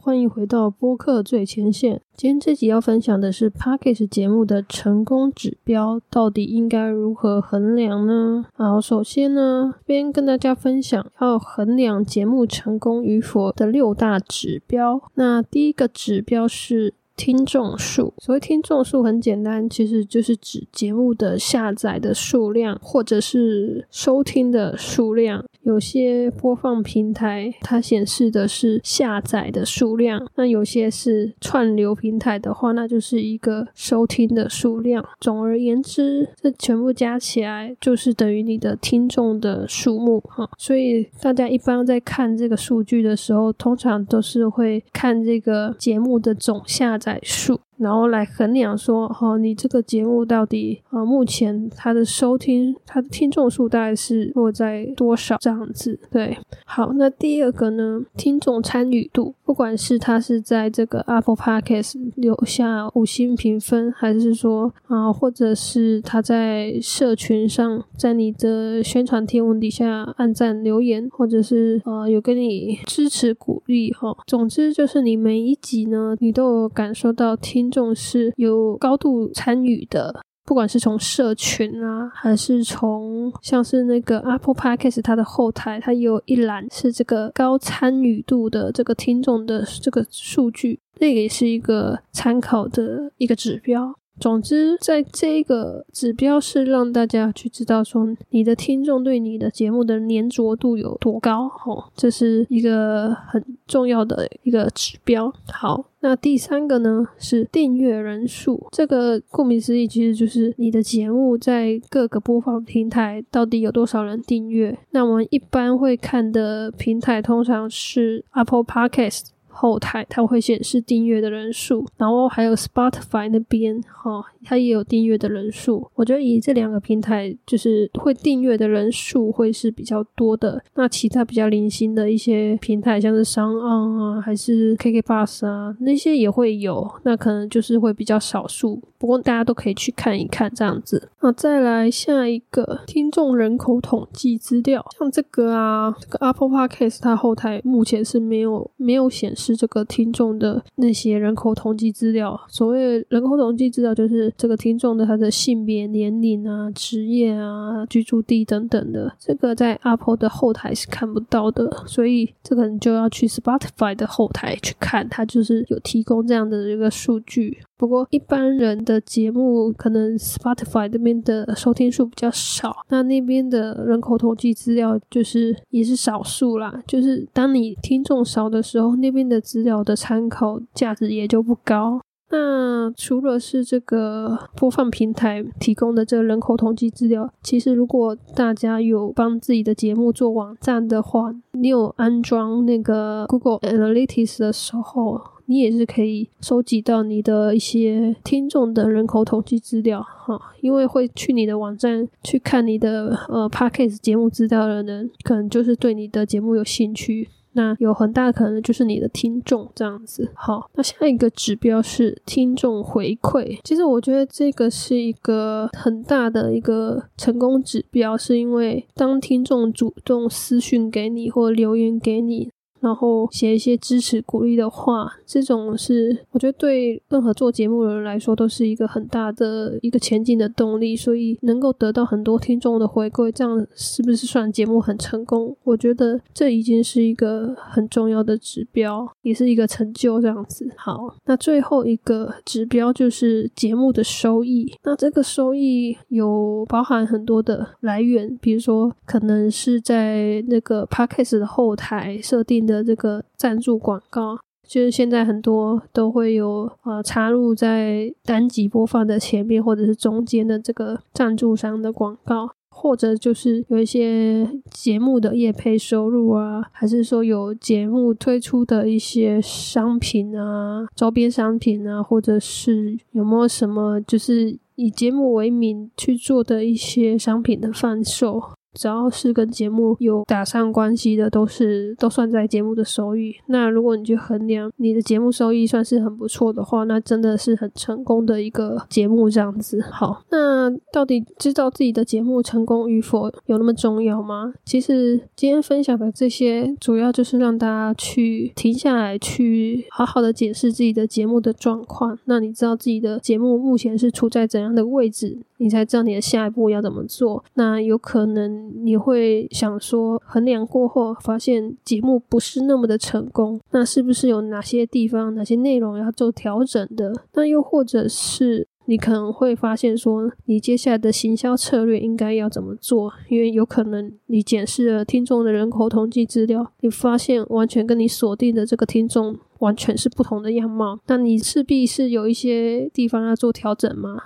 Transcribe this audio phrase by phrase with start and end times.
[0.00, 2.00] 欢迎回到播客最前线。
[2.14, 8.46] 今天这集要分享的是 p a c k a g e 节目的成功指标，到底应该如何衡量呢？
[8.54, 15.02] 好，首先呢，边跟大家分享要衡量节目成功与否的六大指标。
[15.14, 16.94] 那第一个指标是。
[17.18, 25.44] 听众数，所谓听众数很简单，其实就是指节目的下载的数量，或者是收听的数量。
[25.68, 35.04] 有些播放平台它显示的是下载的数量，那有些是串流平台的话，那就是一个收听的数量。
[35.20, 40.48] 总而言之，这全部加起来就是等于你的听众的数目哈。
[40.56, 47.20] 所以大家一般在看这个数据的时候，通常都是会看这个节目的总下载。
[47.22, 47.60] 数。
[47.76, 55.98] 然后来衡量说，哈，你这个节目到底啊，目前它的收听、它的听众数大概是落在多少这样样子？
[56.10, 77.36] 对，好，那第二个呢，听众参与度，不管是他是在这个 Apple Podcast 留下五星评分，还是说啊，或者是他在社群上，在你的宣传贴文底下按赞留言，或者是呃有跟你支持鼓励，哈，总之就是你每一集呢，你都有感受到。
[77.48, 93.94] 听众是有高度参与的，不管是从社群啊，还是从像是那个 Apple Podcast 它的后台，它有一栏是这个高参与度的这个听众的这个数据，那个也是一个参考的一个指标。
[94.20, 105.32] 总之，在这个指标是让大家去知道说，你的听众对你的节目的粘着度有多高，哦，这是一个很重要的一个指标。
[105.52, 114.78] 好，那第三个呢是订阅人数，这个顾名思义，其实就是你的节目在各个播放平台到底有多少人订阅。
[114.90, 119.37] 那我们一般会看的平台通常是 Apple Podcast。
[119.58, 125.90] 后台它会显示订阅的人数，然后还有 Spotify 那边哈，它也有订阅的人数。
[125.96, 130.62] 我觉得以这两个平台，就是会订阅的人数会是比较多的。
[130.74, 138.80] 那其他比较零星的一些平台，像是商岸啊，还是 KK Bus 啊，那些也会有，那可能就是会比较少数。
[138.96, 141.08] 不过大家都可以去看一看这样子。
[141.20, 152.38] 那再来下一个听众人口统计资料，像这个啊，这个 Apple Podcast 它后台目前是没有没有显示是这个听众的那些人口统计资料。
[152.48, 161.70] 所谓人口统计资料，就是这个听众的他的性别、年龄啊、职业啊、居住地等等的，这个在 Apple 的后台是看不到的。
[161.86, 167.58] 所以这个你就要去 Spotify 的后台去看，它就是有提供这样的一个数据。
[167.78, 176.82] 不过一般人的节目可能 Spotify 那边的收听数比较少，那那边的人口统计资料就是也是少数啦。
[176.88, 182.00] 就是当你听众少的时候，那边的资料的参考价值也就不高。
[182.30, 195.37] 那除了是这个播放平台提供的这个人口统计资料，其实如果大家有帮自己的节目做网站的话，你有安装那个 Google Analytics 的时候。
[195.50, 210.30] 你也是可以收集到你的一些听众的人口统计资料哈，因为会去你的网站去看你的呃 podcast 节目资料的人，可能就是对你的节目有兴趣，那有很大可能就是你的听众这样子。
[210.34, 222.50] 好，那下一个指标是听众回馈，其实我觉得这个是一个很大的一个成功指标，是因为当听众主动私讯给你或留言给你。
[222.80, 230.94] 然后写一些支持鼓励的话，这种是我觉得对任何做节目的人来说都是一个很大的一个前进的动力。
[230.94, 235.56] 所以能够得到很多听众的回馈，这样是不是算节目很成功？
[235.64, 240.20] 我觉得这已经是一个很重要的指标，也是一个成就。
[240.20, 244.72] 这样子好，那最后一个指标就是节目的收益。
[244.84, 252.67] 那这个收益有包含很多的来源，比如说可能是在那个 podcast 的后台设定。
[252.68, 254.38] 的这个赞助广告，
[254.68, 278.40] 就是现在很多都会有呃插入在单集播放的前面或者是中间的这个赞助商的广告，或者就是有一些节目的业配收入啊，还是说有节目推出的一些商品啊、周边商品啊，或者是有没有什么就是以节目为名去做的一些商品的贩售。
[278.78, 283.34] 只要是跟节目有打上关系的，都是都算在节目的收益。
[283.46, 289.80] 那如果你去衡量你的节目收益算是很不错的话，那真的是很成功的一个节目这样子。
[289.90, 294.54] 好，那到底知道自己的节目成功与否有那么重要吗？
[294.64, 302.16] 其实今天分享的这些，主要就是让大家去停下来，去好好的解释自己的节目的状况。
[302.26, 305.38] 那你知道自己的节目目前是处在怎样的位置？
[305.60, 307.42] 你才知道你的下一步要怎么做。
[307.54, 317.12] 那有可能你会想说，衡量过后发现节目不是那么的成功，那是不是有哪些地方、哪些内容要做调整的？
[317.34, 323.12] 那又或者是你可能会发现说，你接下来的行销策略应该要怎么做？
[323.28, 334.16] 因为有可能你检视了听众的人口统计资料，你发现完全跟你锁定的这个听众完全是不同的样貌，那你势必是有一些地方要做调整吗？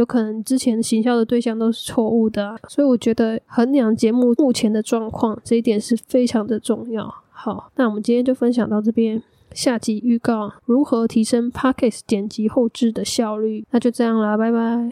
[0.00, 7.14] 有可能之前行销的对象都是错误的，所以我觉得衡量节目目前的状况这一点是非常的重要。
[7.30, 14.90] 好，那我们今天就分享到这边，下集预告如何提升 Podcast 剪辑后置的效率，那就这样啦，拜拜。